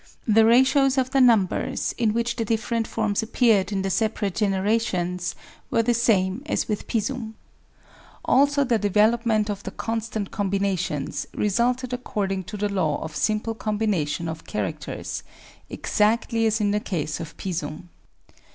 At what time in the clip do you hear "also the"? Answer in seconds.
8.25-8.79